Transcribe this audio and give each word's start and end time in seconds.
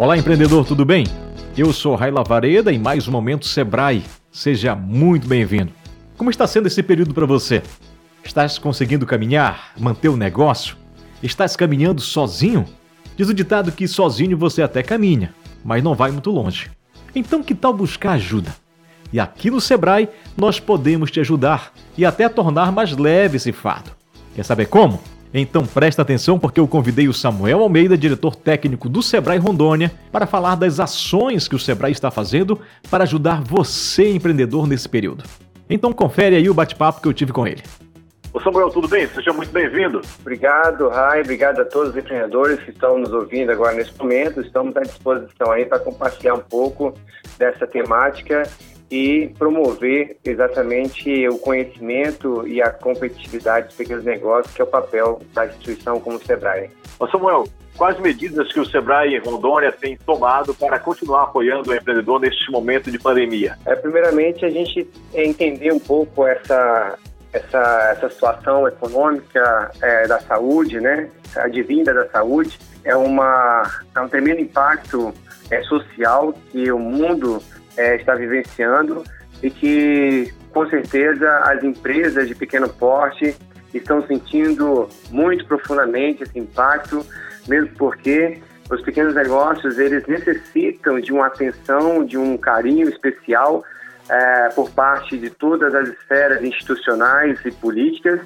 Olá, 0.00 0.16
empreendedor, 0.16 0.64
tudo 0.64 0.84
bem? 0.84 1.04
Eu 1.56 1.72
sou 1.72 1.96
Raila 1.96 2.22
Vareda 2.22 2.70
e 2.70 2.78
mais 2.78 3.08
um 3.08 3.10
Momento 3.10 3.44
Sebrae. 3.46 4.04
Seja 4.30 4.72
muito 4.76 5.26
bem-vindo. 5.26 5.72
Como 6.16 6.30
está 6.30 6.46
sendo 6.46 6.68
esse 6.68 6.84
período 6.84 7.12
para 7.12 7.26
você? 7.26 7.64
Estás 8.22 8.58
conseguindo 8.58 9.04
caminhar, 9.04 9.72
manter 9.76 10.08
o 10.08 10.16
negócio? 10.16 10.76
Estás 11.20 11.56
caminhando 11.56 12.00
sozinho? 12.00 12.64
Diz 13.16 13.28
o 13.28 13.34
ditado 13.34 13.72
que 13.72 13.88
sozinho 13.88 14.38
você 14.38 14.62
até 14.62 14.84
caminha, 14.84 15.34
mas 15.64 15.82
não 15.82 15.96
vai 15.96 16.12
muito 16.12 16.30
longe. 16.30 16.70
Então, 17.12 17.42
que 17.42 17.52
tal 17.52 17.72
buscar 17.72 18.12
ajuda? 18.12 18.54
E 19.12 19.18
aqui 19.18 19.50
no 19.50 19.60
Sebrae 19.60 20.08
nós 20.36 20.60
podemos 20.60 21.10
te 21.10 21.18
ajudar 21.18 21.72
e 21.96 22.06
até 22.06 22.28
tornar 22.28 22.70
mais 22.70 22.96
leve 22.96 23.36
esse 23.36 23.50
fardo. 23.50 23.90
Quer 24.36 24.44
saber 24.44 24.66
como? 24.66 25.00
Então 25.32 25.66
presta 25.66 26.02
atenção 26.02 26.38
porque 26.38 26.58
eu 26.58 26.66
convidei 26.66 27.06
o 27.06 27.12
Samuel 27.12 27.60
Almeida, 27.60 27.98
diretor 27.98 28.34
técnico 28.34 28.88
do 28.88 29.02
Sebrae 29.02 29.38
Rondônia, 29.38 29.92
para 30.10 30.26
falar 30.26 30.54
das 30.54 30.80
ações 30.80 31.46
que 31.46 31.54
o 31.54 31.58
Sebrae 31.58 31.92
está 31.92 32.10
fazendo 32.10 32.58
para 32.90 33.04
ajudar 33.04 33.42
você, 33.42 34.10
empreendedor, 34.10 34.66
nesse 34.66 34.88
período. 34.88 35.24
Então 35.68 35.92
confere 35.92 36.36
aí 36.36 36.48
o 36.48 36.54
bate-papo 36.54 37.02
que 37.02 37.08
eu 37.08 37.12
tive 37.12 37.32
com 37.32 37.46
ele. 37.46 37.62
Ô 38.32 38.40
Samuel, 38.40 38.70
tudo 38.70 38.88
bem? 38.88 39.06
Seja 39.08 39.32
muito 39.32 39.50
bem-vindo. 39.50 40.00
Obrigado, 40.20 40.88
Rai. 40.88 41.22
Obrigado 41.22 41.60
a 41.60 41.64
todos 41.64 41.90
os 41.90 41.96
empreendedores 41.96 42.60
que 42.60 42.70
estão 42.70 42.98
nos 42.98 43.12
ouvindo 43.12 43.50
agora 43.50 43.74
nesse 43.74 43.96
momento. 43.98 44.40
Estamos 44.40 44.76
à 44.76 44.80
disposição 44.80 45.50
aí 45.50 45.64
para 45.64 45.78
compartilhar 45.78 46.34
um 46.34 46.40
pouco 46.40 46.94
dessa 47.38 47.66
temática 47.66 48.42
e 48.90 49.34
promover 49.38 50.16
exatamente 50.24 51.28
o 51.28 51.38
conhecimento 51.38 52.46
e 52.46 52.62
a 52.62 52.70
competitividade 52.70 53.66
dos 53.66 53.76
pequenos 53.76 54.04
negócios, 54.04 54.54
que 54.54 54.60
é 54.62 54.64
o 54.64 54.68
papel 54.68 55.20
da 55.34 55.46
instituição 55.46 56.00
como 56.00 56.16
o 56.16 56.24
SEBRAE. 56.24 56.70
Ô 56.98 57.06
Samuel, 57.06 57.44
quais 57.76 57.98
medidas 58.00 58.52
que 58.52 58.58
o 58.58 58.64
Sebrae 58.64 59.18
Rondônia 59.18 59.70
tem 59.70 59.96
tomado 59.96 60.54
para 60.54 60.78
continuar 60.78 61.24
apoiando 61.24 61.70
o 61.70 61.74
empreendedor 61.74 62.20
neste 62.20 62.50
momento 62.50 62.90
de 62.90 62.98
pandemia? 62.98 63.56
É, 63.64 63.76
primeiramente, 63.76 64.44
a 64.44 64.50
gente 64.50 64.88
entender 65.14 65.72
um 65.72 65.78
pouco 65.78 66.26
essa, 66.26 66.98
essa, 67.32 67.90
essa 67.92 68.10
situação 68.10 68.66
econômica 68.66 69.70
é, 69.80 70.08
da 70.08 70.18
saúde, 70.20 70.80
né? 70.80 71.08
Advinda 71.36 71.94
da 71.94 72.08
saúde. 72.08 72.58
É, 72.84 72.96
uma, 72.96 73.62
é 73.94 74.00
um 74.00 74.08
tremendo 74.08 74.40
impacto 74.40 75.12
é, 75.50 75.62
social 75.62 76.34
que 76.50 76.72
o 76.72 76.78
mundo 76.78 77.40
é, 77.78 77.96
está 77.96 78.14
vivenciando 78.14 79.04
e 79.42 79.48
que, 79.48 80.32
com 80.52 80.68
certeza, 80.68 81.30
as 81.44 81.62
empresas 81.62 82.28
de 82.28 82.34
pequeno 82.34 82.68
porte 82.68 83.34
estão 83.72 84.04
sentindo 84.06 84.88
muito 85.10 85.46
profundamente 85.46 86.24
esse 86.24 86.38
impacto, 86.38 87.06
mesmo 87.46 87.70
porque 87.78 88.38
os 88.70 88.82
pequenos 88.82 89.14
negócios 89.14 89.78
eles 89.78 90.06
necessitam 90.06 91.00
de 91.00 91.12
uma 91.12 91.26
atenção, 91.26 92.04
de 92.04 92.18
um 92.18 92.36
carinho 92.36 92.88
especial 92.88 93.64
é, 94.08 94.48
por 94.50 94.70
parte 94.70 95.18
de 95.18 95.30
todas 95.30 95.74
as 95.74 95.88
esferas 95.88 96.42
institucionais 96.42 97.38
e 97.44 97.50
políticas. 97.50 98.20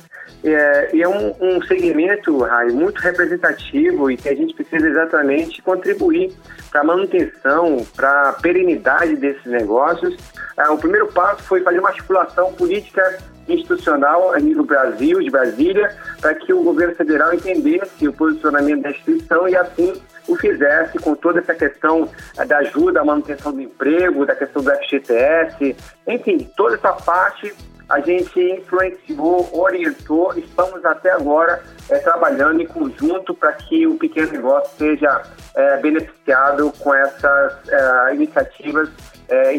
É, 0.45 0.97
e 0.97 1.03
é 1.03 1.09
um, 1.09 1.35
um 1.41 1.63
segmento, 1.63 2.39
Rai, 2.39 2.69
muito 2.69 2.99
representativo 2.99 4.11
e 4.11 4.17
que 4.17 4.29
a 4.29 4.35
gente 4.35 4.55
precisa 4.55 4.89
exatamente 4.89 5.63
contribuir 5.63 6.33
para 6.71 6.81
a 6.81 6.85
manutenção, 6.85 7.85
para 7.95 8.31
a 8.31 8.33
perenidade 8.35 9.17
desses 9.17 9.45
negócios. 9.47 10.17
É, 10.59 10.69
o 10.69 10.79
primeiro 10.79 11.09
passo 11.09 11.43
foi 11.45 11.61
fazer 11.63 11.79
uma 11.79 11.91
articulação 11.91 12.53
política 12.55 13.19
institucional 13.49 14.33
a 14.33 14.39
nível 14.39 14.65
Brasil, 14.65 15.21
de 15.21 15.31
Brasília, 15.31 15.97
para 16.21 16.35
que 16.35 16.53
o 16.53 16.63
governo 16.63 16.95
federal 16.95 17.35
entendesse 17.35 18.07
o 18.07 18.13
posicionamento 18.13 18.83
da 18.83 18.91
instituição 18.91 19.49
e 19.49 19.57
assim 19.57 19.93
o 20.29 20.37
fizesse 20.37 20.99
com 20.99 21.15
toda 21.15 21.41
essa 21.41 21.55
questão 21.55 22.09
eh, 22.39 22.45
da 22.45 22.59
ajuda 22.59 23.01
à 23.01 23.05
manutenção 23.05 23.53
do 23.53 23.61
emprego, 23.61 24.27
da 24.27 24.35
questão 24.35 24.63
do 24.63 24.71
FGTS, 24.71 25.77
enfim, 26.07 26.51
toda 26.57 26.77
essa 26.77 26.93
parte 26.93 27.53
a 27.89 28.01
gente 28.01 28.41
influenciou, 28.41 29.51
orientou, 29.53 30.33
estamos 30.39 30.83
até 30.83 31.11
agora 31.11 31.63
é, 31.91 31.99
trabalhando 31.99 32.63
em 32.63 32.67
conjunto 32.67 33.35
para 33.35 33.53
que 33.53 33.87
o 33.87 33.99
pequeno 33.99 34.33
negócio 34.33 34.71
seja 34.79 35.23
é, 35.55 35.77
beneficiado 35.77 36.73
com 36.79 36.95
essas 36.95 37.69
é, 37.69 38.15
iniciativas 38.15 38.89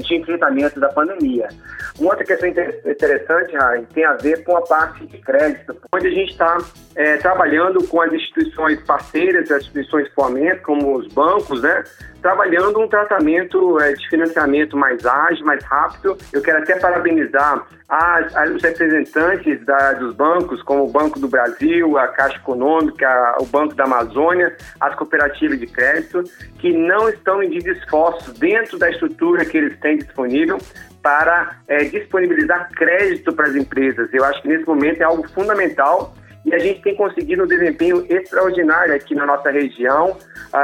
de 0.05 0.15
enfrentamento 0.15 0.79
da 0.79 0.89
pandemia. 0.89 1.49
Uma 1.99 2.09
outra 2.09 2.25
questão 2.25 2.49
interessante, 2.49 3.55
Rai, 3.55 3.85
tem 3.93 4.03
a 4.03 4.13
ver 4.13 4.43
com 4.43 4.57
a 4.57 4.61
parte 4.61 5.05
de 5.05 5.17
crédito, 5.19 5.75
onde 5.93 6.07
a 6.07 6.11
gente 6.11 6.31
está 6.31 6.57
é, 6.95 7.17
trabalhando 7.17 7.87
com 7.87 8.01
as 8.01 8.11
instituições 8.11 8.81
parceiras, 8.83 9.51
as 9.51 9.61
instituições 9.61 10.05
de 10.05 10.13
fomento, 10.13 10.63
como 10.63 10.97
os 10.97 11.07
bancos, 11.13 11.61
né? 11.61 11.83
Trabalhando 12.19 12.79
um 12.79 12.87
tratamento 12.87 13.79
é, 13.79 13.93
de 13.93 14.09
financiamento 14.09 14.75
mais 14.75 15.05
ágil, 15.05 15.45
mais 15.45 15.63
rápido. 15.65 16.17
Eu 16.31 16.41
quero 16.41 16.59
até 16.59 16.79
parabenizar 16.79 17.67
as, 17.87 18.35
as, 18.35 18.49
os 18.49 18.63
representantes 18.63 19.63
da, 19.65 19.93
dos 19.93 20.15
bancos, 20.15 20.63
como 20.63 20.85
o 20.85 20.91
Banco 20.91 21.19
do 21.19 21.27
Brasil, 21.27 21.97
a 21.97 22.07
Caixa 22.07 22.37
Econômica, 22.37 23.35
o 23.39 23.45
Banco 23.45 23.75
da 23.75 23.83
Amazônia, 23.83 24.55
as 24.79 24.95
cooperativas 24.95 25.59
de 25.59 25.67
crédito, 25.67 26.23
que 26.57 26.71
não 26.71 27.07
estão 27.09 27.39
medindo 27.39 27.69
esforços 27.69 28.33
dentro 28.33 28.79
da 28.79 28.89
estrutura 28.89 29.45
que 29.45 29.57
eles 29.57 29.77
têm 29.79 29.97
disponível 29.97 30.57
para 31.03 31.57
é, 31.67 31.83
disponibilizar 31.83 32.71
crédito 32.71 33.33
para 33.33 33.49
as 33.49 33.55
empresas. 33.55 34.11
Eu 34.13 34.23
acho 34.23 34.41
que 34.41 34.47
nesse 34.47 34.65
momento 34.65 35.01
é 35.01 35.03
algo 35.03 35.27
fundamental 35.29 36.15
e 36.45 36.55
a 36.55 36.59
gente 36.59 36.81
tem 36.81 36.95
conseguido 36.95 37.43
um 37.43 37.47
desempenho 37.47 38.05
extraordinário 38.09 38.95
aqui 38.95 39.13
na 39.13 39.25
nossa 39.25 39.51
região. 39.51 40.17
A, 40.51 40.59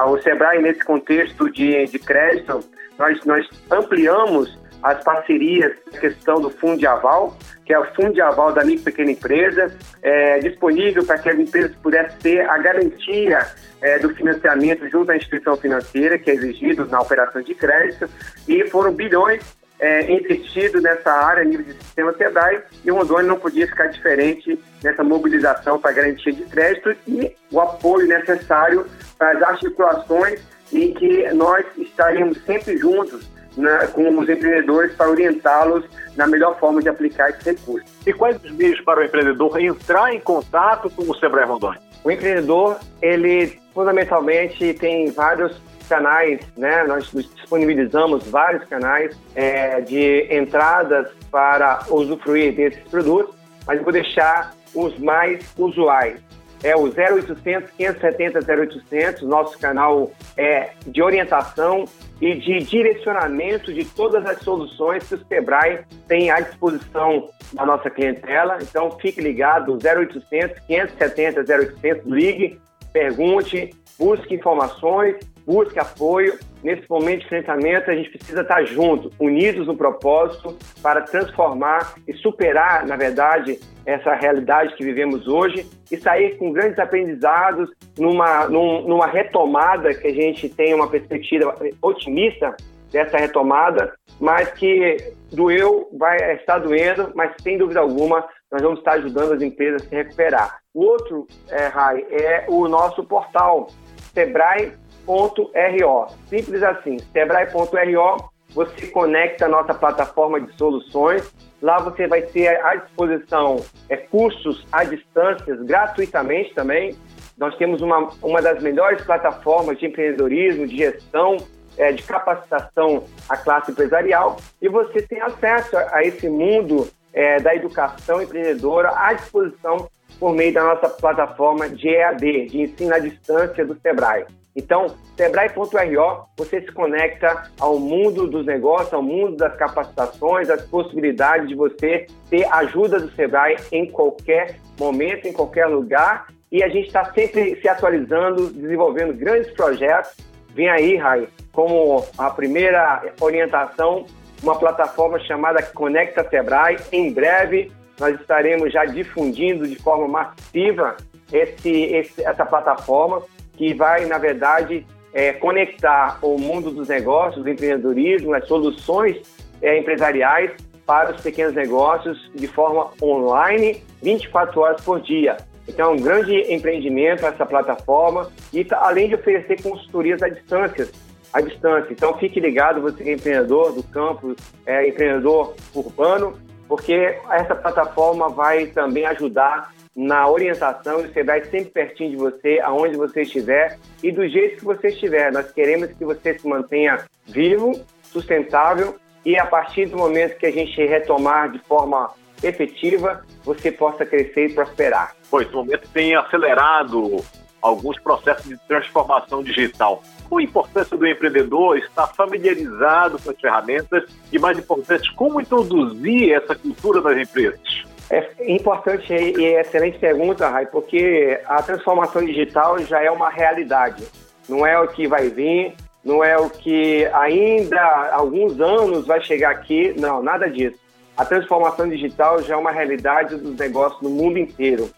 a, 0.00 0.06
o 0.06 0.20
Sebrae, 0.20 0.60
nesse 0.62 0.82
contexto 0.84 1.50
de, 1.50 1.84
de 1.86 1.98
crédito, 1.98 2.60
nós, 2.98 3.22
nós 3.24 3.46
ampliamos 3.70 4.58
as 4.82 5.02
parcerias, 5.02 5.72
a 5.94 5.98
questão 5.98 6.40
do 6.40 6.50
Fundo 6.50 6.78
de 6.78 6.86
Aval, 6.86 7.36
que 7.64 7.72
é 7.72 7.78
o 7.78 7.86
Fundo 7.94 8.12
de 8.12 8.20
Aval 8.20 8.52
da 8.52 8.62
micro 8.64 8.84
pequena 8.84 9.12
empresa, 9.12 9.74
é, 10.02 10.38
disponível 10.40 11.04
para 11.06 11.18
que 11.18 11.30
as 11.30 11.38
empresas 11.38 11.74
pudessem 11.76 12.18
ter 12.18 12.50
a 12.50 12.58
garantia 12.58 13.46
é, 13.80 13.98
do 13.98 14.14
financiamento 14.14 14.86
junto 14.90 15.10
à 15.10 15.16
instituição 15.16 15.56
financeira, 15.56 16.18
que 16.18 16.30
é 16.30 16.34
exigido 16.34 16.86
na 16.86 17.00
operação 17.00 17.40
de 17.40 17.54
crédito, 17.54 18.08
e 18.46 18.68
foram 18.68 18.92
bilhões 18.92 19.42
é, 19.80 20.12
investido 20.12 20.80
nessa 20.80 21.10
área 21.10 21.42
a 21.42 21.44
nível 21.44 21.64
de 21.64 21.72
sistema 21.72 22.12
SEDAI 22.14 22.62
e 22.84 22.90
o 22.90 22.96
Rondônia 22.96 23.24
não 23.24 23.38
podia 23.38 23.66
ficar 23.66 23.86
diferente 23.88 24.58
nessa 24.82 25.02
mobilização 25.02 25.78
para 25.78 25.92
garantia 25.92 26.32
de 26.32 26.44
crédito 26.44 26.94
e 27.06 27.34
o 27.50 27.60
apoio 27.60 28.06
necessário 28.06 28.86
para 29.18 29.32
as 29.32 29.42
articulações 29.42 30.40
em 30.72 30.92
que 30.94 31.28
nós 31.32 31.64
estaremos 31.76 32.38
sempre 32.44 32.76
juntos 32.76 33.28
né, 33.56 33.86
com 33.92 34.18
os 34.18 34.28
empreendedores 34.28 34.94
para 34.94 35.10
orientá-los 35.10 35.84
na 36.16 36.26
melhor 36.26 36.58
forma 36.58 36.80
de 36.80 36.88
aplicar 36.88 37.30
esse 37.30 37.50
recurso. 37.50 37.86
E 38.06 38.12
quais 38.12 38.42
os 38.42 38.50
meios 38.52 38.80
para 38.80 39.00
o 39.00 39.04
empreendedor 39.04 39.60
entrar 39.60 40.12
em 40.12 40.20
contato 40.20 40.90
com 40.90 41.02
o 41.02 41.14
Sebrae 41.16 41.46
Rondônia? 41.46 41.80
O 42.02 42.10
empreendedor, 42.10 42.78
ele 43.00 43.58
fundamentalmente 43.72 44.74
tem 44.74 45.10
vários 45.10 45.60
canais, 45.88 46.40
né? 46.56 46.84
Nós 46.84 47.10
disponibilizamos 47.10 48.26
vários 48.28 48.64
canais 48.64 49.16
é, 49.34 49.80
de 49.80 50.26
entradas 50.30 51.08
para 51.30 51.84
usufruir 51.88 52.54
desses 52.54 52.82
produtos, 52.88 53.34
mas 53.66 53.78
eu 53.78 53.84
vou 53.84 53.92
deixar 53.92 54.54
os 54.74 54.98
mais 54.98 55.44
usuais. 55.56 56.20
É 56.62 56.74
o 56.74 56.84
0800 56.84 57.70
570 57.76 58.38
0800, 58.38 59.22
nosso 59.22 59.58
canal 59.58 60.10
é 60.34 60.70
de 60.86 61.02
orientação 61.02 61.84
e 62.20 62.34
de 62.36 62.60
direcionamento 62.60 63.72
de 63.72 63.84
todas 63.84 64.24
as 64.24 64.38
soluções 64.38 65.06
que 65.06 65.14
o 65.14 65.26
Sebrae 65.26 65.80
tem 66.08 66.30
à 66.30 66.40
disposição 66.40 67.28
da 67.52 67.66
nossa 67.66 67.90
clientela. 67.90 68.58
Então, 68.62 68.90
fique 68.98 69.20
ligado, 69.20 69.72
0800 69.72 70.58
570 70.66 71.40
0800, 71.40 72.06
ligue, 72.06 72.58
pergunte, 72.94 73.70
busque 73.98 74.34
informações 74.34 75.16
busque 75.46 75.78
apoio. 75.78 76.38
Nesse 76.62 76.88
momento 76.88 77.20
de 77.20 77.26
enfrentamento, 77.26 77.90
a 77.90 77.94
gente 77.94 78.08
precisa 78.08 78.40
estar 78.40 78.64
junto, 78.64 79.10
unidos 79.20 79.66
no 79.66 79.76
propósito 79.76 80.56
para 80.82 81.02
transformar 81.02 81.94
e 82.08 82.14
superar, 82.14 82.86
na 82.86 82.96
verdade, 82.96 83.58
essa 83.84 84.14
realidade 84.14 84.74
que 84.74 84.82
vivemos 84.82 85.28
hoje 85.28 85.66
e 85.92 85.96
sair 85.98 86.38
com 86.38 86.52
grandes 86.52 86.78
aprendizados 86.78 87.70
numa, 87.98 88.48
numa 88.48 89.06
retomada 89.06 89.92
que 89.92 90.06
a 90.06 90.14
gente 90.14 90.48
tem 90.48 90.72
uma 90.74 90.88
perspectiva 90.88 91.54
otimista 91.82 92.56
dessa 92.90 93.18
retomada, 93.18 93.92
mas 94.18 94.50
que 94.52 94.96
doeu, 95.30 95.90
vai 95.92 96.16
estar 96.36 96.60
doendo, 96.60 97.12
mas 97.14 97.34
sem 97.42 97.58
dúvida 97.58 97.80
alguma 97.80 98.24
nós 98.50 98.62
vamos 98.62 98.78
estar 98.78 98.92
ajudando 98.92 99.32
as 99.32 99.42
empresas 99.42 99.82
a 99.82 99.88
se 99.88 99.94
recuperar. 99.94 100.60
O 100.72 100.84
outro, 100.84 101.26
é, 101.50 101.66
Rai, 101.66 102.06
é 102.08 102.46
o 102.48 102.68
nosso 102.68 103.02
portal, 103.02 103.66
sebrae.ro. 104.14 106.06
Simples 106.28 106.62
assim, 106.62 106.98
sebrae.ro, 107.12 108.30
você 108.54 108.86
conecta 108.86 109.46
a 109.46 109.48
nossa 109.48 109.74
plataforma 109.74 110.40
de 110.40 110.56
soluções. 110.56 111.30
Lá 111.60 111.78
você 111.78 112.06
vai 112.06 112.22
ter 112.22 112.64
à 112.64 112.76
disposição 112.76 113.56
é, 113.88 113.96
cursos 113.96 114.66
à 114.70 114.84
distância, 114.84 115.56
gratuitamente 115.56 116.54
também, 116.54 116.96
nós 117.36 117.56
temos 117.56 117.82
uma, 117.82 118.10
uma 118.22 118.40
das 118.40 118.62
melhores 118.62 119.04
plataformas 119.04 119.78
de 119.78 119.86
empreendedorismo, 119.86 120.66
de 120.66 120.76
gestão, 120.76 121.36
é, 121.76 121.92
de 121.92 122.02
capacitação 122.02 123.04
à 123.28 123.36
classe 123.36 123.72
empresarial 123.72 124.36
e 124.62 124.68
você 124.68 125.02
tem 125.02 125.20
acesso 125.20 125.76
a, 125.76 125.96
a 125.96 126.04
esse 126.04 126.28
mundo 126.28 126.88
é, 127.12 127.40
da 127.40 127.54
educação 127.54 128.22
empreendedora 128.22 128.92
à 128.94 129.12
disposição 129.12 129.88
por 130.18 130.34
meio 130.34 130.52
da 130.52 130.62
nossa 130.62 130.88
plataforma 130.88 131.68
de 131.68 131.88
EAD, 131.88 132.46
de 132.46 132.62
ensino 132.62 132.94
à 132.94 132.98
distância 132.98 133.64
do 133.64 133.74
Sebrae. 133.80 134.24
Então, 134.56 134.86
sebrae.ro, 135.16 136.26
você 136.36 136.60
se 136.60 136.70
conecta 136.70 137.50
ao 137.58 137.78
mundo 137.78 138.28
dos 138.28 138.46
negócios, 138.46 138.94
ao 138.94 139.02
mundo 139.02 139.36
das 139.36 139.56
capacitações, 139.56 140.48
as 140.48 140.62
possibilidades 140.62 141.48
de 141.48 141.56
você 141.56 142.06
ter 142.30 142.46
ajuda 142.52 143.00
do 143.00 143.10
Sebrae 143.12 143.56
em 143.72 143.90
qualquer 143.90 144.56
momento, 144.78 145.26
em 145.26 145.32
qualquer 145.32 145.66
lugar. 145.66 146.28
E 146.52 146.62
a 146.62 146.68
gente 146.68 146.86
está 146.86 147.04
sempre 147.12 147.60
se 147.60 147.68
atualizando, 147.68 148.48
desenvolvendo 148.52 149.12
grandes 149.12 149.50
projetos. 149.54 150.12
Vem 150.54 150.68
aí, 150.68 150.96
Rai, 150.96 151.26
como 151.52 152.06
a 152.16 152.30
primeira 152.30 153.02
orientação, 153.20 154.06
uma 154.40 154.56
plataforma 154.56 155.18
chamada 155.18 155.64
Conecta 155.64 156.22
Sebrae. 156.28 156.78
Em 156.92 157.12
breve, 157.12 157.72
nós 157.98 158.18
estaremos 158.20 158.72
já 158.72 158.84
difundindo 158.84 159.66
de 159.66 159.76
forma 159.76 160.08
massiva 160.08 160.96
esse, 161.32 161.70
esse, 161.70 162.24
essa 162.24 162.44
plataforma 162.44 163.22
que 163.56 163.72
vai, 163.74 164.06
na 164.06 164.18
verdade, 164.18 164.86
é, 165.12 165.32
conectar 165.32 166.18
o 166.22 166.38
mundo 166.38 166.70
dos 166.70 166.88
negócios, 166.88 167.42
do 167.42 167.48
empreendedorismo, 167.48 168.34
as 168.34 168.46
soluções 168.46 169.16
é, 169.62 169.78
empresariais 169.78 170.50
para 170.84 171.12
os 171.12 171.20
pequenos 171.20 171.54
negócios 171.54 172.30
de 172.34 172.46
forma 172.46 172.90
online, 173.00 173.82
24 174.02 174.60
horas 174.60 174.80
por 174.82 175.00
dia. 175.00 175.36
Então, 175.66 175.92
é 175.92 175.94
um 175.94 176.00
grande 176.00 176.52
empreendimento 176.52 177.24
essa 177.24 177.46
plataforma 177.46 178.30
e 178.52 178.64
tá, 178.64 178.78
além 178.82 179.08
de 179.08 179.14
oferecer 179.14 179.62
consultorias 179.62 180.22
à 180.22 180.28
distância, 180.28 180.88
à 181.32 181.40
distância. 181.40 181.90
Então, 181.90 182.18
fique 182.18 182.38
ligado, 182.38 182.82
você 182.82 183.02
que 183.02 183.10
é 183.10 183.14
empreendedor 183.14 183.72
do 183.72 183.82
campo, 183.82 184.36
é, 184.66 184.86
empreendedor 184.86 185.54
urbano, 185.74 186.36
porque 186.68 187.18
essa 187.30 187.54
plataforma 187.54 188.28
vai 188.28 188.66
também 188.66 189.06
ajudar 189.06 189.72
na 189.94 190.28
orientação 190.28 191.00
e 191.00 191.04
o 191.04 191.12
Sebrae 191.12 191.44
sempre 191.44 191.70
pertinho 191.70 192.10
de 192.10 192.16
você, 192.16 192.60
aonde 192.62 192.96
você 192.96 193.22
estiver 193.22 193.78
e 194.02 194.10
do 194.10 194.26
jeito 194.28 194.58
que 194.58 194.64
você 194.64 194.88
estiver. 194.88 195.32
Nós 195.32 195.52
queremos 195.52 195.92
que 195.92 196.04
você 196.04 196.36
se 196.38 196.46
mantenha 196.46 197.04
vivo, 197.26 197.80
sustentável 198.02 198.96
e 199.24 199.38
a 199.38 199.46
partir 199.46 199.86
do 199.86 199.96
momento 199.96 200.36
que 200.36 200.46
a 200.46 200.50
gente 200.50 200.84
retomar 200.84 201.50
de 201.50 201.58
forma 201.60 202.12
efetiva, 202.42 203.24
você 203.44 203.72
possa 203.72 204.04
crescer 204.04 204.48
e 204.48 204.52
prosperar. 204.52 205.14
Pois, 205.30 205.48
o 205.52 205.56
momento 205.58 205.88
tem 205.92 206.14
acelerado 206.14 207.24
alguns 207.64 207.98
processos 207.98 208.46
de 208.46 208.58
transformação 208.68 209.42
digital. 209.42 210.02
A 210.30 210.42
importância 210.42 210.96
do 210.96 211.06
empreendedor 211.06 211.78
estar 211.78 212.08
familiarizado 212.08 213.18
com 213.18 213.30
as 213.30 213.40
ferramentas 213.40 214.04
e, 214.32 214.38
mais 214.38 214.58
importante, 214.58 215.12
como 215.14 215.40
introduzir 215.40 216.32
essa 216.32 216.54
cultura 216.54 217.00
nas 217.00 217.16
empresas? 217.16 217.84
É 218.10 218.52
importante 218.52 219.12
e 219.14 219.44
excelente 219.58 219.98
pergunta, 219.98 220.48
Rai, 220.48 220.66
porque 220.66 221.40
a 221.46 221.62
transformação 221.62 222.24
digital 222.24 222.78
já 222.80 223.00
é 223.00 223.10
uma 223.10 223.30
realidade. 223.30 224.04
Não 224.48 224.66
é 224.66 224.78
o 224.78 224.88
que 224.88 225.06
vai 225.06 225.30
vir, 225.30 225.74
não 226.04 226.22
é 226.22 226.36
o 226.36 226.50
que 226.50 227.06
ainda 227.14 228.10
alguns 228.12 228.60
anos 228.60 229.06
vai 229.06 229.22
chegar 229.22 229.52
aqui, 229.52 229.94
não, 229.98 230.22
nada 230.22 230.50
disso. 230.50 230.78
A 231.16 231.24
transformação 231.24 231.88
digital 231.88 232.42
já 232.42 232.54
é 232.54 232.56
uma 232.56 232.72
realidade 232.72 233.36
dos 233.36 233.56
negócios 233.56 234.02
no 234.02 234.10
mundo 234.10 234.36
inteiro. 234.36 234.90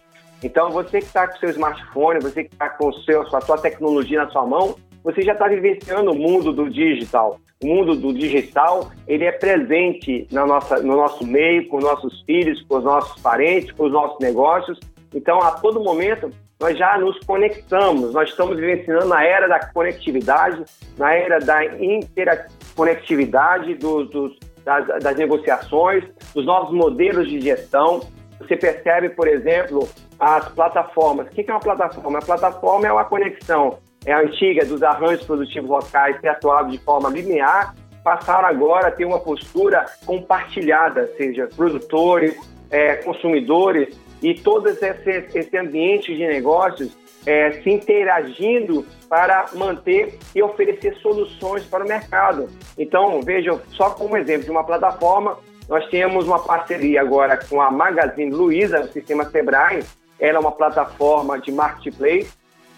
Então, 0.43 0.69
você 0.69 0.99
que 0.99 1.05
está 1.05 1.27
com 1.27 1.37
seu 1.37 1.49
smartphone, 1.49 2.21
você 2.21 2.43
que 2.43 2.53
está 2.53 2.69
com 2.69 2.91
seu, 2.93 3.21
a 3.21 3.41
sua 3.41 3.57
tecnologia 3.57 4.23
na 4.23 4.29
sua 4.29 4.45
mão, 4.45 4.75
você 5.03 5.21
já 5.21 5.33
está 5.33 5.47
vivenciando 5.47 6.11
o 6.11 6.15
mundo 6.15 6.51
do 6.51 6.69
digital. 6.69 7.39
O 7.63 7.67
mundo 7.67 7.95
do 7.95 8.13
digital, 8.13 8.91
ele 9.07 9.25
é 9.25 9.31
presente 9.31 10.27
na 10.31 10.45
nossa, 10.45 10.79
no 10.79 10.95
nosso 10.95 11.25
meio, 11.25 11.67
com 11.69 11.79
nossos 11.79 12.21
filhos, 12.21 12.61
com 12.63 12.77
os 12.77 12.83
nossos 12.83 13.21
parentes, 13.21 13.71
com 13.71 13.85
os 13.85 13.91
nossos 13.91 14.19
negócios. 14.19 14.79
Então, 15.13 15.39
a 15.39 15.51
todo 15.51 15.79
momento, 15.79 16.31
nós 16.59 16.77
já 16.77 16.97
nos 16.97 17.17
conectamos, 17.19 18.13
nós 18.13 18.29
estamos 18.29 18.57
vivenciando 18.57 19.07
na 19.07 19.23
era 19.23 19.47
da 19.47 19.59
conectividade, 19.71 20.63
na 20.97 21.13
era 21.13 21.39
da 21.39 21.63
interconectividade 21.65 23.75
do, 23.75 24.05
do, 24.05 24.35
das, 24.65 24.87
das 25.01 25.17
negociações, 25.17 26.03
dos 26.33 26.45
novos 26.45 26.73
modelos 26.73 27.29
de 27.29 27.39
gestão. 27.39 28.01
Você 28.39 28.55
percebe, 28.55 29.09
por 29.09 29.27
exemplo, 29.27 29.87
as 30.19 30.47
plataformas. 30.49 31.27
O 31.27 31.29
que 31.29 31.49
é 31.49 31.53
uma 31.53 31.59
plataforma? 31.59 32.19
A 32.19 32.21
plataforma 32.21 32.87
é 32.87 32.91
uma 32.91 33.05
conexão 33.05 33.77
é 34.05 34.13
antiga 34.13 34.65
dos 34.65 34.81
arranjos 34.81 35.25
produtivos 35.25 35.69
locais 35.69 36.17
que 36.19 36.27
atuavam 36.27 36.71
de 36.71 36.77
forma 36.77 37.09
linear, 37.09 37.75
passaram 38.01 38.47
agora 38.47 38.87
a 38.87 38.91
ter 38.91 39.03
uma 39.03 39.19
postura 39.19 39.85
compartilhada, 40.05 41.11
seja 41.17 41.49
produtores, 41.53 42.37
é, 42.71 42.95
consumidores 42.95 43.99
e 44.21 44.33
todos 44.33 44.81
esses, 44.81 45.35
esse 45.35 45.57
ambiente 45.57 46.15
de 46.15 46.25
negócios 46.25 46.95
é, 47.25 47.51
se 47.61 47.69
interagindo 47.69 48.85
para 49.09 49.47
manter 49.53 50.17
e 50.33 50.41
oferecer 50.41 50.95
soluções 51.01 51.65
para 51.65 51.83
o 51.83 51.87
mercado. 51.87 52.47
Então, 52.77 53.21
veja, 53.21 53.59
só 53.71 53.89
como 53.89 54.15
exemplo 54.15 54.45
de 54.45 54.51
uma 54.51 54.63
plataforma, 54.63 55.37
nós 55.67 55.85
temos 55.89 56.25
uma 56.25 56.39
parceria 56.39 57.01
agora 57.01 57.37
com 57.37 57.61
a 57.61 57.69
Magazine 57.69 58.31
Luiza, 58.31 58.79
o 58.79 58.87
sistema 58.87 59.25
Sebrae. 59.25 59.83
Ela 60.19 60.37
é 60.37 60.39
uma 60.39 60.51
plataforma 60.51 61.39
de 61.39 61.51
marketplace 61.51 62.31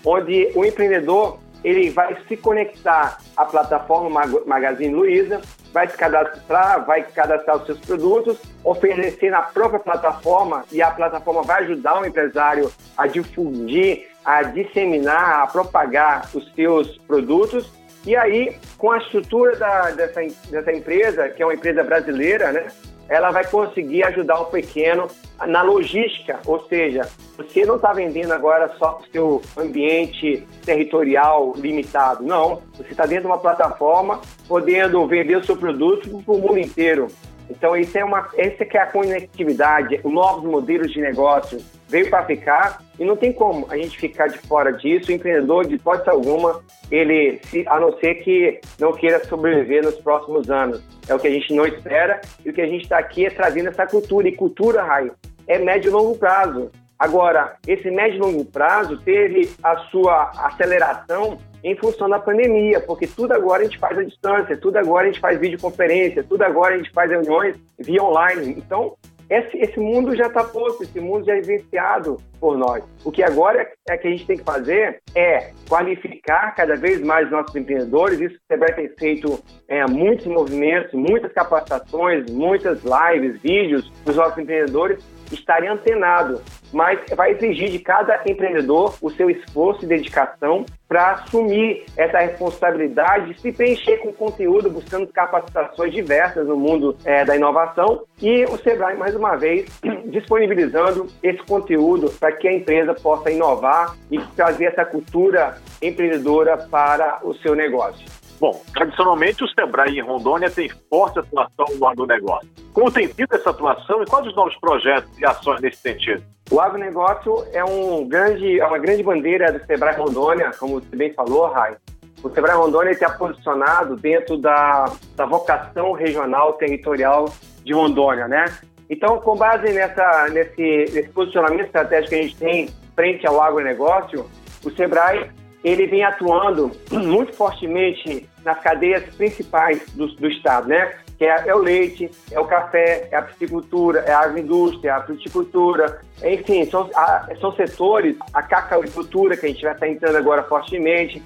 onde 0.05 0.51
o 0.55 0.63
empreendedor 0.65 1.39
ele 1.63 1.89
vai 1.89 2.15
se 2.27 2.37
conectar 2.37 3.17
à 3.35 3.45
plataforma 3.45 4.25
Magazine 4.45 4.93
Luiza, 4.93 5.41
vai 5.73 5.87
se 5.87 5.97
cadastrar, 5.97 6.85
vai 6.85 7.03
cadastrar 7.03 7.57
os 7.57 7.65
seus 7.65 7.79
produtos, 7.79 8.37
oferecer 8.63 9.29
na 9.29 9.41
própria 9.41 9.79
plataforma 9.79 10.63
e 10.71 10.81
a 10.81 10.89
plataforma 10.89 11.43
vai 11.43 11.63
ajudar 11.63 12.01
o 12.01 12.05
empresário 12.05 12.71
a 12.97 13.07
difundir, 13.07 14.07
a 14.23 14.43
disseminar, 14.43 15.43
a 15.43 15.47
propagar 15.47 16.29
os 16.33 16.49
seus 16.53 16.97
produtos. 16.99 17.71
E 18.05 18.15
aí, 18.15 18.57
com 18.77 18.91
a 18.91 18.97
estrutura 18.97 19.57
da, 19.57 19.91
dessa, 19.91 20.21
dessa 20.49 20.71
empresa, 20.71 21.27
que 21.27 21.43
é 21.43 21.45
uma 21.45 21.53
empresa 21.53 21.83
brasileira, 21.83 22.53
né, 22.53 22.67
ela 23.09 23.31
vai 23.31 23.45
conseguir 23.45 24.03
ajudar 24.03 24.39
o 24.39 24.45
pequeno 24.45 25.07
na 25.47 25.61
logística, 25.63 26.39
ou 26.45 26.59
seja, 26.67 27.09
você 27.35 27.65
não 27.65 27.77
está 27.77 27.91
vendendo 27.91 28.31
agora 28.33 28.71
só 28.77 28.91
para 28.91 29.07
o 29.07 29.11
seu 29.11 29.41
ambiente 29.57 30.45
territorial 30.63 31.53
limitado, 31.55 32.23
não. 32.23 32.61
Você 32.77 32.91
está 32.91 33.05
dentro 33.05 33.23
de 33.23 33.27
uma 33.27 33.37
plataforma, 33.37 34.21
podendo 34.47 35.07
vender 35.07 35.37
o 35.37 35.43
seu 35.43 35.55
produto 35.57 36.21
para 36.23 36.33
o 36.33 36.37
mundo 36.37 36.59
inteiro. 36.59 37.07
Então, 37.49 37.75
isso 37.75 37.97
é 37.97 38.05
uma, 38.05 38.27
essa 38.37 38.63
que 38.63 38.77
é 38.77 38.81
a 38.81 38.85
conectividade, 38.85 39.99
os 40.03 40.13
novos 40.13 40.43
modelos 40.43 40.91
de 40.91 41.01
negócio 41.01 41.59
veio 41.87 42.09
para 42.09 42.23
ficar 42.23 42.81
e 42.99 43.03
não 43.03 43.15
tem 43.15 43.33
como 43.33 43.65
a 43.69 43.75
gente 43.75 43.97
ficar 43.97 44.27
de 44.27 44.37
fora 44.37 44.71
disso. 44.71 45.09
O 45.09 45.13
empreendedor, 45.13 45.65
de 45.65 45.75
hipótese 45.75 46.09
alguma, 46.09 46.61
ele, 46.91 47.41
a 47.65 47.79
não 47.79 47.97
ser 47.99 48.15
que 48.15 48.61
não 48.79 48.93
queira 48.93 49.23
sobreviver 49.25 49.83
nos 49.83 49.95
próximos 49.95 50.49
anos. 50.49 50.81
É 51.07 51.15
o 51.15 51.19
que 51.19 51.27
a 51.27 51.31
gente 51.31 51.53
não 51.53 51.65
espera 51.65 52.21
e 52.45 52.49
o 52.51 52.53
que 52.53 52.61
a 52.61 52.67
gente 52.67 52.83
está 52.83 52.99
aqui 52.99 53.25
é 53.25 53.29
trazendo 53.31 53.69
essa 53.69 53.87
cultura. 53.87 54.27
E 54.27 54.35
cultura, 54.35 54.83
Rai, 54.83 55.11
é 55.47 55.57
médio 55.57 55.89
e 55.89 55.91
longo 55.91 56.15
prazo. 56.17 56.69
Agora, 56.99 57.55
esse 57.65 57.89
médio 57.89 58.17
e 58.17 58.19
longo 58.19 58.45
prazo 58.45 58.97
teve 58.97 59.49
a 59.63 59.77
sua 59.89 60.31
aceleração 60.45 61.39
em 61.63 61.75
função 61.75 62.09
da 62.09 62.19
pandemia, 62.19 62.79
porque 62.79 63.07
tudo 63.07 63.33
agora 63.33 63.61
a 63.61 63.65
gente 63.65 63.77
faz 63.77 63.97
à 63.97 64.03
distância, 64.03 64.57
tudo 64.57 64.77
agora 64.77 65.07
a 65.07 65.11
gente 65.11 65.19
faz 65.19 65.39
videoconferência, 65.39 66.23
tudo 66.23 66.43
agora 66.43 66.75
a 66.75 66.77
gente 66.77 66.91
faz 66.91 67.11
reuniões 67.11 67.55
via 67.77 68.03
online. 68.03 68.55
Então, 68.57 68.95
esse, 69.29 69.57
esse 69.57 69.79
mundo 69.79 70.15
já 70.15 70.25
está 70.25 70.43
posto, 70.43 70.81
esse 70.81 70.99
mundo 70.99 71.23
já 71.23 71.35
é 71.35 71.41
vivenciado 71.41 72.17
por 72.39 72.57
nós. 72.57 72.83
O 73.05 73.11
que 73.11 73.21
agora 73.21 73.69
é 73.87 73.97
que 73.97 74.07
a 74.07 74.11
gente 74.11 74.25
tem 74.25 74.37
que 74.37 74.43
fazer 74.43 75.01
é 75.13 75.51
qualificar 75.67 76.55
cada 76.55 76.75
vez 76.75 76.99
mais 76.99 77.29
nossos 77.29 77.55
empreendedores. 77.55 78.19
Isso 78.19 78.35
o 78.35 78.39
Sebrae 78.51 78.73
tem 78.73 78.89
feito 78.97 79.39
é, 79.67 79.85
muitos 79.85 80.25
movimentos, 80.25 80.91
muitas 80.93 81.31
capacitações, 81.31 82.25
muitas 82.31 82.81
lives, 82.83 83.39
vídeos 83.39 83.87
dos 84.03 84.15
nossos 84.15 84.37
empreendedores 84.39 85.03
estarem 85.31 85.69
antenados, 85.69 86.41
mas 86.71 86.99
vai 87.15 87.31
exigir 87.31 87.69
de 87.69 87.79
cada 87.79 88.21
empreendedor 88.27 88.95
o 89.01 89.09
seu 89.09 89.29
esforço 89.29 89.83
e 89.83 89.87
dedicação 89.87 90.65
para 90.87 91.11
assumir 91.11 91.85
essa 91.95 92.19
responsabilidade 92.19 93.33
de 93.33 93.41
se 93.41 93.51
preencher 93.51 93.97
com 93.97 94.11
conteúdo, 94.11 94.69
buscando 94.69 95.07
capacitações 95.07 95.93
diversas 95.93 96.47
no 96.47 96.57
mundo 96.57 96.97
é, 97.05 97.23
da 97.23 97.35
inovação 97.35 98.03
e 98.21 98.43
o 98.45 98.57
Sebrae, 98.57 98.97
mais 98.97 99.15
uma 99.15 99.35
vez, 99.35 99.79
disponibilizando 100.09 101.07
esse 101.21 101.43
conteúdo 101.45 102.11
para 102.19 102.31
que 102.31 102.47
a 102.47 102.53
empresa 102.53 102.93
possa 102.93 103.31
inovar 103.31 103.95
e 104.11 104.19
trazer 104.35 104.65
essa 104.65 104.85
cultura 104.85 105.57
empreendedora 105.81 106.57
para 106.57 107.19
o 107.23 107.33
seu 107.35 107.55
negócio. 107.55 108.18
Bom, 108.39 108.61
tradicionalmente 108.73 109.43
o 109.43 109.47
Sebrae 109.49 109.99
em 109.99 110.01
Rondônia 110.01 110.49
tem 110.49 110.69
forte 110.89 111.19
atuação 111.19 111.65
no 111.77 111.85
agronegócio. 111.85 112.47
Como 112.73 112.89
tem 112.89 113.07
sido 113.07 113.35
essa 113.35 113.49
atuação 113.49 114.01
e 114.01 114.05
quais 114.05 114.25
os 114.27 114.35
novos 114.35 114.55
projetos 114.59 115.09
e 115.19 115.25
ações 115.25 115.59
nesse 115.59 115.81
sentido? 115.81 116.23
O 116.49 116.61
agronegócio 116.61 117.45
é, 117.51 117.63
um 117.63 118.07
grande, 118.07 118.59
é 118.59 118.65
uma 118.65 118.77
grande 118.77 119.03
bandeira 119.03 119.51
do 119.51 119.65
Sebrae 119.65 119.95
Rondônia, 119.97 120.51
como 120.57 120.79
você 120.79 120.95
bem 120.95 121.13
falou, 121.13 121.47
Rai. 121.47 121.75
O 122.23 122.29
Sebrae 122.29 122.55
Rondônia 122.55 122.91
está 122.91 123.09
posicionado 123.09 123.97
dentro 123.97 124.37
da, 124.37 124.85
da 125.15 125.25
vocação 125.25 125.91
regional 125.91 126.53
territorial 126.53 127.25
de 127.63 127.73
Rondônia, 127.73 128.27
né? 128.27 128.45
Então, 128.89 129.19
com 129.19 129.35
base 129.35 129.71
nessa, 129.71 130.27
nesse, 130.29 130.85
nesse 130.93 131.09
posicionamento 131.09 131.65
estratégico 131.65 132.09
que 132.09 132.15
a 132.15 132.23
gente 132.23 132.35
tem 132.37 132.69
frente 132.95 133.27
ao 133.27 133.41
agronegócio, 133.41 134.25
o 134.63 134.71
Sebrae 134.71 135.29
ele 135.63 135.87
vem 135.87 136.03
atuando 136.03 136.71
muito 136.91 137.33
fortemente 137.33 138.28
nas 138.43 138.59
cadeias 138.59 139.03
principais 139.15 139.81
do, 139.93 140.07
do 140.07 140.27
Estado, 140.27 140.67
né? 140.67 140.93
Que 141.17 141.25
é, 141.25 141.47
é, 141.47 141.55
o 141.55 141.59
leite, 141.59 142.09
é 142.31 142.39
o 142.39 142.45
café, 142.45 143.09
é 143.11 143.17
a 143.17 143.21
piscicultura, 143.21 143.99
é 143.99 144.11
a 144.11 144.19
agroindústria, 144.19 144.91
é 144.91 144.93
a 144.93 145.03
fruticultura, 145.03 146.01
enfim, 146.23 146.65
são, 146.65 146.89
a, 146.95 147.27
são 147.41 147.53
setores, 147.55 148.15
a 148.33 148.41
cacauicultura, 148.41 149.35
que 149.35 149.45
a 149.45 149.49
gente 149.49 149.63
vai 149.63 149.73
estar 149.73 149.87
entrando 149.87 150.15
agora 150.15 150.43
fortemente, 150.43 151.21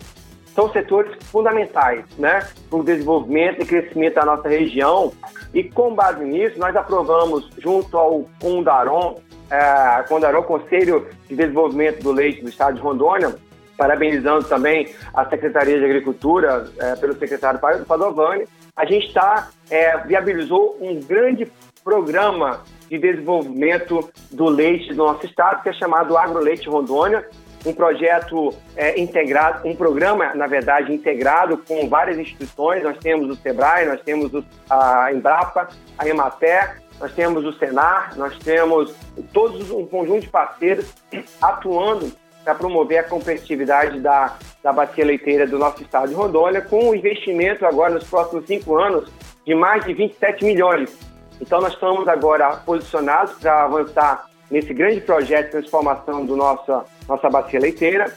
são 0.56 0.72
setores 0.72 1.12
fundamentais 1.26 2.06
né, 2.18 2.48
para 2.70 2.80
o 2.80 2.84
desenvolvimento 2.84 3.62
e 3.62 3.66
crescimento 3.66 4.16
da 4.16 4.26
nossa 4.26 4.48
região. 4.48 5.12
E 5.54 5.64
com 5.64 5.94
base 5.94 6.24
nisso, 6.24 6.60
nós 6.60 6.76
aprovamos, 6.76 7.50
junto 7.58 7.98
ao 7.98 8.26
Condaron, 8.40 9.20
é, 9.50 10.04
Condaron 10.08 10.44
Conselho 10.44 11.08
de 11.28 11.36
Desenvolvimento 11.36 12.02
do 12.02 12.12
Leite 12.12 12.42
do 12.42 12.50
Estado 12.50 12.76
de 12.76 12.82
Rondônia, 12.82 13.36
parabenizando 13.84 14.46
também 14.46 14.96
a 15.14 15.26
Secretaria 15.26 15.78
de 15.78 15.84
Agricultura, 15.84 16.66
é, 16.80 16.96
pelo 16.96 17.20
secretário 17.20 17.60
Padovani, 17.86 18.46
a 18.78 18.86
gente 18.86 19.08
está, 19.08 19.50
é, 19.70 19.98
viabilizou 19.98 20.78
um 20.80 21.02
grande 21.02 21.52
programa 21.84 22.62
de 22.90 22.98
desenvolvimento 22.98 24.10
do 24.32 24.46
leite 24.46 24.88
do 24.94 25.04
nosso 25.04 25.26
estado, 25.26 25.62
que 25.62 25.68
é 25.68 25.74
chamado 25.74 26.18
AgroLeite 26.18 26.70
Rondônia, 26.70 27.28
um 27.66 27.74
projeto 27.74 28.54
é, 28.74 28.98
integrado, 28.98 29.68
um 29.68 29.76
programa, 29.76 30.34
na 30.34 30.48
verdade, 30.48 30.94
integrado 30.94 31.58
com 31.58 31.90
várias 31.90 32.18
instituições. 32.18 32.84
Nós 32.84 32.98
temos 33.00 33.30
o 33.30 33.36
SEBRAE, 33.36 33.86
nós 33.86 34.02
temos 34.02 34.32
a 34.70 35.12
Embrapa, 35.12 35.68
a 35.98 36.08
Emater, 36.08 36.82
nós 37.02 37.14
temos 37.14 37.44
o 37.44 37.52
Senar, 37.54 38.14
nós 38.16 38.38
temos 38.40 38.96
todos 39.34 39.70
um 39.72 39.86
conjunto 39.86 40.22
de 40.22 40.30
parceiros 40.30 40.94
atuando 41.42 42.23
para 42.44 42.56
promover 42.56 43.00
a 43.00 43.04
competitividade 43.04 44.00
da, 44.00 44.38
da 44.62 44.74
bacia 44.74 45.06
leiteira 45.06 45.48
do 45.48 45.58
nosso 45.58 45.82
estado 45.82 46.10
de 46.10 46.14
Rondônia, 46.14 46.62
com 46.62 46.90
um 46.90 46.96
investimento 46.96 47.66
agora 47.66 47.94
nos 47.94 48.04
próximos 48.04 48.46
cinco 48.46 48.78
anos 48.78 49.10
de 49.46 49.56
mais 49.56 49.86
de 49.86 49.94
27 49.94 50.44
milhões. 50.46 50.98
Então, 51.42 51.60
nós 51.60 51.74
estamos 51.74 52.08
agora 52.08 52.58
posicionados 52.58 53.34
para 53.34 53.64
avançar 53.64 54.30
nesse 54.50 54.74
grande 54.74 55.02
projeto 55.02 55.46
de 55.46 55.52
transformação 55.52 56.26
do 56.26 56.36
nossa, 56.36 56.86
nossa 57.08 57.30
bacia 57.30 57.60
leiteira. 57.60 58.14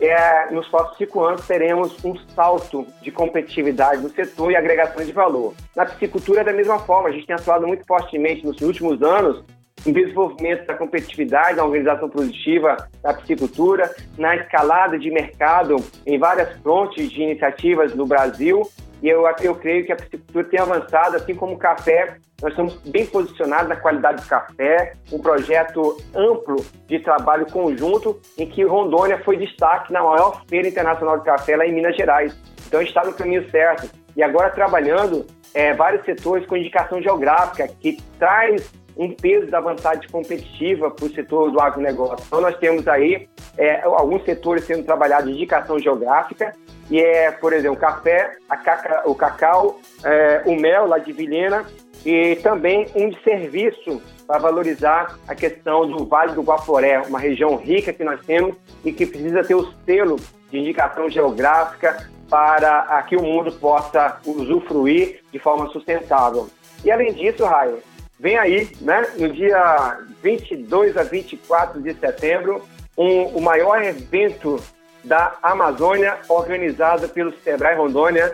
É, 0.00 0.50
nos 0.50 0.66
próximos 0.68 0.96
cinco 0.96 1.22
anos 1.22 1.46
teremos 1.46 2.02
um 2.02 2.16
salto 2.34 2.86
de 3.02 3.10
competitividade 3.10 4.00
no 4.00 4.08
setor 4.08 4.50
e 4.50 4.56
agregação 4.56 5.04
de 5.04 5.12
valor. 5.12 5.52
Na 5.76 5.84
piscicultura 5.84 6.42
da 6.42 6.54
mesma 6.54 6.78
forma, 6.78 7.10
a 7.10 7.12
gente 7.12 7.26
tem 7.26 7.36
atuado 7.36 7.66
muito 7.66 7.84
fortemente 7.86 8.46
nos 8.46 8.60
últimos 8.62 9.02
anos 9.02 9.44
em 9.86 9.92
desenvolvimento 9.92 10.66
da 10.66 10.74
competitividade 10.74 11.56
da 11.56 11.64
organização 11.64 12.08
produtiva 12.08 12.76
da 13.02 13.14
piscicultura, 13.14 13.90
na 14.18 14.36
escalada 14.36 14.98
de 14.98 15.10
mercado 15.10 15.76
em 16.06 16.18
várias 16.18 16.52
frontes 16.60 17.10
de 17.10 17.22
iniciativas 17.22 17.94
no 17.94 18.06
Brasil. 18.06 18.62
E 19.02 19.08
eu, 19.08 19.24
eu 19.40 19.54
creio 19.54 19.86
que 19.86 19.92
a 19.92 19.96
piscicultura 19.96 20.44
tem 20.44 20.60
avançado, 20.60 21.16
assim 21.16 21.34
como 21.34 21.54
o 21.54 21.58
café. 21.58 22.16
Nós 22.42 22.52
estamos 22.52 22.74
bem 22.90 23.06
posicionados 23.06 23.68
na 23.68 23.76
qualidade 23.76 24.22
do 24.22 24.28
café, 24.28 24.94
um 25.12 25.18
projeto 25.18 25.96
amplo 26.14 26.56
de 26.86 26.98
trabalho 26.98 27.46
conjunto, 27.46 28.20
em 28.36 28.46
que 28.46 28.62
Rondônia 28.64 29.18
foi 29.24 29.36
destaque 29.36 29.92
na 29.92 30.02
maior 30.02 30.42
feira 30.48 30.68
internacional 30.68 31.18
de 31.18 31.24
café 31.24 31.56
lá 31.56 31.66
em 31.66 31.72
Minas 31.72 31.96
Gerais. 31.96 32.36
Então, 32.66 32.80
está 32.82 33.04
no 33.04 33.12
caminho 33.12 33.48
certo. 33.50 33.90
E 34.16 34.22
agora 34.22 34.50
trabalhando 34.50 35.26
é, 35.54 35.72
vários 35.74 36.04
setores 36.04 36.46
com 36.46 36.56
indicação 36.56 37.02
geográfica, 37.02 37.68
que 37.80 37.98
traz 38.18 38.70
um 38.96 39.14
peso 39.14 39.50
da 39.50 39.60
vantagem 39.60 40.08
competitiva 40.10 40.90
para 40.90 41.06
o 41.06 41.10
setor 41.10 41.50
do 41.50 41.60
agronegócio. 41.60 42.24
Então, 42.26 42.40
nós 42.40 42.56
temos 42.58 42.86
aí 42.88 43.28
é, 43.56 43.82
alguns 43.82 44.24
setores 44.24 44.64
sendo 44.64 44.84
trabalhados 44.84 45.26
de 45.26 45.34
indicação 45.34 45.78
geográfica, 45.78 46.54
e 46.90 47.00
é, 47.00 47.30
por 47.30 47.52
exemplo, 47.52 47.76
o 47.76 47.80
café, 47.80 48.36
caca, 48.64 49.02
o 49.06 49.14
cacau, 49.14 49.80
é, 50.02 50.42
o 50.44 50.56
mel 50.56 50.86
lá 50.86 50.98
de 50.98 51.12
Vilhena, 51.12 51.64
e 52.04 52.36
também 52.36 52.86
um 52.94 53.10
de 53.10 53.22
serviço 53.22 54.02
para 54.26 54.38
valorizar 54.38 55.18
a 55.26 55.34
questão 55.34 55.86
do 55.86 56.06
Vale 56.06 56.34
do 56.34 56.42
Guaporé, 56.42 57.00
uma 57.00 57.18
região 57.18 57.56
rica 57.56 57.92
que 57.92 58.04
nós 58.04 58.24
temos 58.24 58.56
e 58.84 58.92
que 58.92 59.04
precisa 59.04 59.42
ter 59.44 59.54
o 59.54 59.72
selo 59.84 60.16
de 60.50 60.58
indicação 60.58 61.10
geográfica 61.10 62.08
para 62.28 63.02
que 63.08 63.16
o 63.16 63.22
mundo 63.22 63.50
possa 63.52 64.18
usufruir 64.24 65.20
de 65.32 65.38
forma 65.38 65.68
sustentável. 65.70 66.48
E 66.84 66.90
além 66.90 67.12
disso, 67.12 67.44
Raio, 67.44 67.78
Vem 68.20 68.36
aí, 68.36 68.70
né, 68.82 69.02
no 69.16 69.32
dia 69.32 69.98
22 70.22 70.94
a 70.94 71.02
24 71.02 71.80
de 71.80 71.94
setembro, 71.94 72.62
um, 72.96 73.22
o 73.28 73.40
maior 73.40 73.82
evento 73.82 74.62
da 75.02 75.36
Amazônia 75.42 76.18
organizado 76.28 77.08
pelo 77.08 77.32
Sebrae 77.38 77.74
Rondônia, 77.74 78.30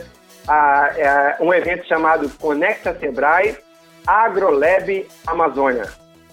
a, 0.49 0.91
é, 0.97 1.37
um 1.41 1.55
evento 1.55 1.87
chamado 1.87 2.29
Conecta 2.31 2.99
Sebrae 2.99 3.57
AgroLab 4.05 5.07
Amazônia. 5.25 5.85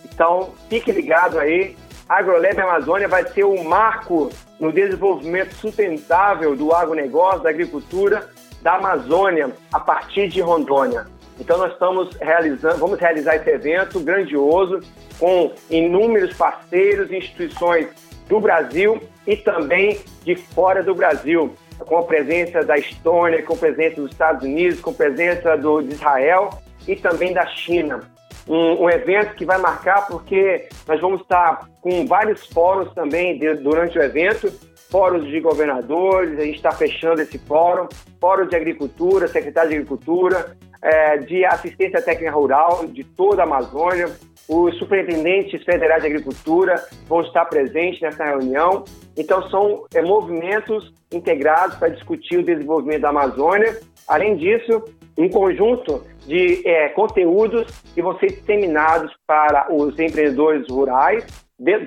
Então, 0.04 0.52
fique 0.68 0.92
ligado 0.92 1.38
aí. 1.38 1.78
AgroLab 2.10 2.60
Amazônia 2.60 3.08
vai 3.08 3.24
ser 3.28 3.44
o 3.44 3.64
marco 3.64 4.32
no 4.60 4.72
desenvolvimento 4.72 5.54
sustentável 5.54 6.56
do 6.56 6.74
agronegócio, 6.74 7.44
da 7.44 7.52
agricultura 7.52 8.28
da 8.64 8.78
Amazônia 8.78 9.52
a 9.72 9.80
partir 9.80 10.28
de 10.28 10.42
Rondônia. 10.42 11.06
Então 11.40 11.58
nós 11.58 11.74
estamos 11.74 12.16
realizando, 12.18 12.78
vamos 12.78 13.00
realizar 13.00 13.36
esse 13.36 13.50
evento 13.50 14.00
grandioso 14.00 14.80
com 15.20 15.52
inúmeros 15.70 16.36
parceiros 16.36 17.12
e 17.12 17.18
instituições 17.18 17.88
do 18.28 18.40
Brasil 18.40 19.02
e 19.26 19.36
também 19.36 20.00
de 20.24 20.36
fora 20.36 20.84
do 20.84 20.96
Brasil, 20.96 21.54
com 21.80 21.98
a 21.98 22.04
presença 22.04 22.64
da 22.64 22.78
Estônia, 22.78 23.44
com 23.44 23.54
a 23.54 23.58
presença 23.58 24.02
dos 24.02 24.12
Estados 24.12 24.44
Unidos, 24.44 24.80
com 24.80 24.92
a 24.92 24.94
presença 24.94 25.58
do, 25.58 25.82
de 25.82 25.94
Israel 25.94 26.50
e 26.88 26.96
também 26.96 27.34
da 27.34 27.46
China. 27.48 28.02
Um, 28.48 28.84
um, 28.84 28.90
evento 28.90 29.36
que 29.36 29.46
vai 29.46 29.58
marcar 29.58 30.06
porque 30.08 30.68
nós 30.86 31.00
vamos 31.00 31.22
estar 31.22 31.70
com 31.80 32.06
vários 32.06 32.46
fóruns 32.48 32.94
também 32.94 33.40
de, 33.40 33.54
durante 33.56 33.98
o 33.98 34.04
evento, 34.04 34.52
fóruns 34.90 35.26
de 35.26 35.40
governadores, 35.40 36.38
a 36.38 36.44
gente 36.44 36.58
está 36.58 36.72
fechando 36.72 37.22
esse 37.22 37.38
fórum, 37.40 37.88
fórum 38.20 38.46
de 38.46 38.56
agricultura, 38.56 39.30
secretário 39.30 39.70
de 39.70 39.76
agricultura, 39.78 40.58
é, 40.84 41.18
de 41.18 41.46
assistência 41.46 42.02
técnica 42.02 42.32
rural 42.32 42.86
de 42.88 43.04
toda 43.04 43.42
a 43.42 43.46
Amazônia. 43.46 44.12
Os 44.48 44.78
superintendentes 44.78 45.64
federais 45.64 46.02
de 46.02 46.10
agricultura 46.10 46.76
vão 47.08 47.22
estar 47.22 47.46
presentes 47.46 48.02
nessa 48.02 48.26
reunião. 48.26 48.84
Então, 49.18 49.50
são 49.50 49.86
é, 49.96 50.02
movimentos 50.02 50.94
integrados 51.12 51.78
para 51.78 51.88
discutir 51.88 52.38
o 52.38 52.44
desenvolvimento 52.44 53.02
da 53.02 53.10
Amazônia. 53.10 53.80
Além 54.08 54.36
disso, 54.36 54.84
um 55.18 55.30
conjunto 55.30 56.04
de 56.28 56.68
é, 56.68 56.90
conteúdos 56.90 57.72
que 57.94 58.02
vão 58.02 58.18
ser 58.20 58.28
disseminados 58.28 59.14
para 59.26 59.74
os 59.74 59.98
empreendedores 59.98 60.68
rurais, 60.70 61.26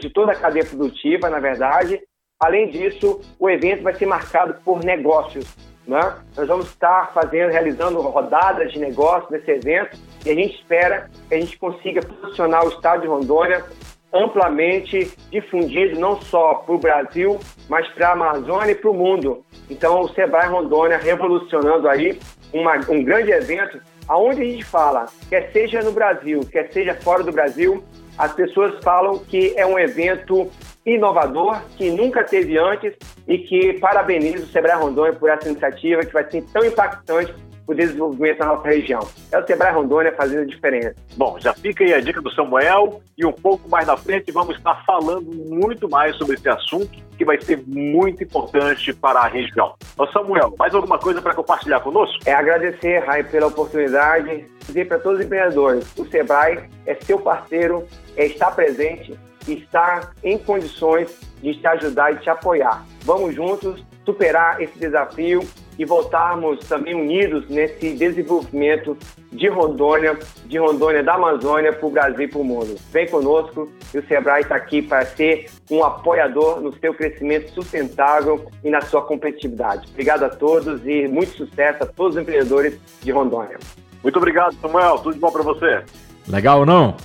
de 0.01 0.11
toda 0.11 0.33
a 0.33 0.37
cadeia 0.37 0.65
produtiva, 0.65 1.29
na 1.29 1.39
verdade. 1.39 2.01
Além 2.41 2.71
disso, 2.71 3.21
o 3.39 3.51
evento 3.51 3.83
vai 3.83 3.95
ser 3.95 4.07
marcado 4.07 4.55
por 4.65 4.83
negócios, 4.85 5.45
né? 5.87 6.17
Nós 6.37 6.49
vamos 6.49 6.67
estar 6.67 7.13
fazendo, 7.13 7.51
realizando 7.51 8.01
rodadas 8.01 8.73
de 8.73 8.79
negócios 8.79 9.31
nesse 9.31 9.51
evento 9.51 9.97
e 10.25 10.31
a 10.31 10.35
gente 10.35 10.57
espera 10.57 11.09
que 11.29 11.35
a 11.35 11.41
gente 11.41 11.59
consiga 11.59 12.01
posicionar 12.03 12.65
o 12.65 12.69
estado 12.69 13.03
de 13.03 13.09
Rondônia 13.09 13.65
amplamente 14.13 15.13
difundido 15.31 15.99
não 15.99 16.21
só 16.23 16.55
para 16.55 16.75
o 16.75 16.79
Brasil, 16.79 17.39
mas 17.69 17.87
para 17.89 18.09
a 18.09 18.13
Amazônia 18.13 18.73
e 18.73 18.75
para 18.75 18.91
o 18.91 18.95
mundo. 18.95 19.45
Então, 19.69 20.01
o 20.01 20.09
Sebrae 20.09 20.49
Rondônia 20.49 20.97
revolucionando 20.97 21.89
aí 21.89 22.19
uma, 22.53 22.77
um 22.89 23.03
grande 23.05 23.31
evento, 23.31 23.81
aonde 24.09 24.43
a 24.43 24.45
gente 24.45 24.65
fala, 24.65 25.07
quer 25.29 25.51
seja 25.53 25.83
no 25.83 25.93
Brasil, 25.93 26.41
quer 26.51 26.73
seja 26.73 26.95
fora 26.95 27.23
do 27.23 27.33
Brasil, 27.33 27.83
as 28.17 28.33
pessoas 28.33 28.83
falam 28.83 29.19
que 29.19 29.53
é 29.57 29.67
um 29.67 29.79
evento 29.79 30.51
inovador, 30.87 31.61
que 31.77 31.91
nunca 31.91 32.23
teve 32.23 32.57
antes 32.57 32.95
e 33.27 33.39
que 33.39 33.75
parabenizo 33.81 34.45
o 34.45 34.47
Sebrae 34.47 34.81
Rondônia 34.81 35.13
por 35.15 35.29
essa 35.29 35.49
iniciativa 35.49 36.03
que 36.03 36.13
vai 36.13 36.31
ser 36.31 36.45
tão 36.53 36.65
impactante 36.65 37.35
o 37.67 37.75
desenvolvimento 37.75 38.39
da 38.39 38.47
nossa 38.47 38.69
região. 38.69 39.01
É 39.33 39.39
o 39.39 39.45
Sebrae 39.45 39.75
Rondônia 39.75 40.15
fazendo 40.17 40.43
a 40.43 40.47
diferença. 40.47 40.95
Bom, 41.17 41.37
já 41.41 41.53
fica 41.53 41.83
aí 41.83 41.93
a 41.93 42.01
dica 42.01 42.23
do 42.23 42.31
Samuel 42.31 43.03
e 43.19 43.27
um 43.27 43.33
pouco 43.33 43.69
mais 43.69 43.87
na 43.87 43.97
frente 43.97 44.31
vamos 44.31 44.57
estar 44.57 44.85
falando 44.87 45.33
muito 45.33 45.89
mais 45.89 46.15
sobre 46.17 46.37
esse 46.37 46.49
assunto 46.49 47.05
que 47.19 47.25
vai 47.25 47.41
ser 47.41 47.63
muito 47.67 48.23
importante 48.23 48.93
para 48.93 49.21
a 49.21 49.27
região. 49.27 49.75
Ô 49.99 50.07
Samuel, 50.09 50.55
mais 50.57 50.75
alguma 50.75 50.99
coisa 50.99 51.21
para 51.21 51.35
compartilhar 51.35 51.81
conosco? 51.81 52.19
É 52.25 52.33
agradecer, 52.33 52.99
Rai, 53.01 53.25
pela 53.25 53.49
oportunidade, 53.49 54.47
dizer 54.67 54.87
para 54.87 54.99
todos 54.99 55.19
os 55.19 55.27
empreendedores, 55.27 55.93
o 55.99 56.05
Sebrae 56.07 56.69
é 56.85 56.95
seu 56.95 57.19
parceiro, 57.19 57.85
é 58.17 58.27
estar 58.27 58.51
presente, 58.53 59.19
está 59.53 60.13
em 60.23 60.39
condições 60.39 61.19
de 61.43 61.55
te 61.55 61.67
ajudar 61.67 62.13
e 62.13 62.17
te 62.17 62.31
apoiar. 62.31 62.85
Vamos 63.03 63.35
juntos 63.35 63.85
superar 64.05 64.61
esse 64.61 64.79
desafio 64.79 65.43
e 65.79 65.85
voltarmos 65.85 66.61
também 66.67 66.95
unidos 66.95 67.49
nesse 67.49 67.93
desenvolvimento 67.95 68.97
de 69.31 69.49
Rondônia, 69.49 70.19
de 70.47 70.59
Rondônia 70.59 71.03
da 71.03 71.15
Amazônia 71.15 71.73
para 71.73 71.87
o 71.87 71.91
Brasil 71.91 72.23
e 72.23 72.29
para 72.29 72.41
o 72.41 72.45
mundo. 72.45 72.77
Vem 72.91 73.07
conosco 73.07 73.69
e 73.93 73.99
o 73.99 74.07
Sebrae 74.07 74.43
está 74.43 74.57
aqui 74.57 74.81
para 74.81 75.05
ser 75.05 75.51
um 75.71 75.85
apoiador 75.85 76.61
no 76.61 76.73
seu 76.79 76.95
crescimento 76.95 77.53
sustentável 77.53 78.51
e 78.65 78.71
na 78.71 78.81
sua 78.81 79.03
competitividade. 79.03 79.89
Obrigado 79.91 80.23
a 80.25 80.31
todos 80.31 80.81
e 80.87 81.07
muito 81.09 81.33
sucesso 81.37 81.83
a 81.83 81.87
todos 81.87 82.17
os 82.17 82.23
empreendedores 82.23 82.79
de 83.03 83.11
Rondônia. 83.11 83.59
Muito 84.03 84.17
obrigado, 84.17 84.55
Samuel. 84.61 84.99
Tudo 84.99 85.15
de 85.15 85.21
bom 85.21 85.31
para 85.31 85.43
você. 85.43 85.83
Legal 86.29 86.61
ou 86.61 86.67
não? 86.67 86.97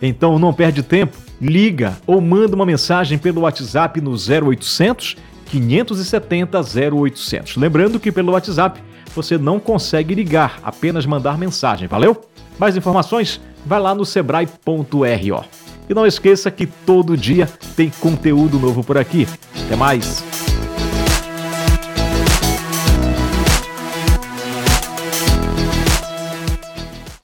Então 0.00 0.38
não 0.38 0.52
perde 0.52 0.82
tempo, 0.82 1.16
liga 1.40 1.96
ou 2.06 2.20
manda 2.20 2.54
uma 2.54 2.66
mensagem 2.66 3.18
pelo 3.18 3.42
WhatsApp 3.42 4.00
no 4.00 4.12
0800 4.12 5.16
570 5.46 6.58
0800. 6.58 7.56
Lembrando 7.56 8.00
que 8.00 8.10
pelo 8.10 8.32
WhatsApp 8.32 8.82
você 9.14 9.38
não 9.38 9.60
consegue 9.60 10.14
ligar, 10.14 10.58
apenas 10.62 11.06
mandar 11.06 11.38
mensagem, 11.38 11.86
valeu? 11.86 12.20
Mais 12.58 12.76
informações? 12.76 13.40
Vai 13.64 13.80
lá 13.80 13.94
no 13.94 14.04
sebrae.ro. 14.04 15.44
E 15.88 15.94
não 15.94 16.06
esqueça 16.06 16.50
que 16.50 16.66
todo 16.66 17.16
dia 17.16 17.48
tem 17.76 17.90
conteúdo 18.00 18.58
novo 18.58 18.82
por 18.82 18.96
aqui. 18.98 19.28
Até 19.66 19.76
mais! 19.76 20.33